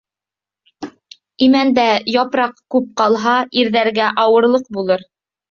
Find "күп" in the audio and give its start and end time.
2.77-2.89